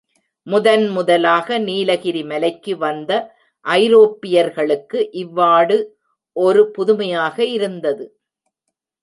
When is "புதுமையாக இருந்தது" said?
6.71-8.05